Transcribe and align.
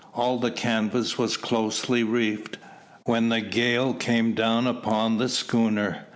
All 0.15 0.39
the 0.39 0.49
canvas 0.49 1.19
was 1.19 1.37
closely 1.37 2.03
reefed, 2.03 2.57
when 3.03 3.29
the 3.29 3.39
gale 3.39 3.93
came 3.93 4.33
down 4.33 4.65
upon 4.65 5.19
the 5.19 5.29
schooner. 5.29 6.07